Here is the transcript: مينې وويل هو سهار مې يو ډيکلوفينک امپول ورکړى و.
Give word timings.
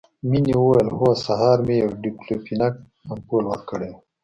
مينې 0.29 0.53
وويل 0.59 0.89
هو 0.97 1.07
سهار 1.25 1.57
مې 1.67 1.75
يو 1.83 1.89
ډيکلوفينک 2.03 2.75
امپول 3.11 3.43
ورکړى 3.47 3.89
و. 3.93 3.95